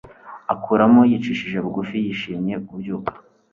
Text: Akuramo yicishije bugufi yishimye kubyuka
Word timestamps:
Akuramo 0.53 1.01
yicishije 1.09 1.57
bugufi 1.63 1.95
yishimye 2.05 2.53
kubyuka 2.67 3.13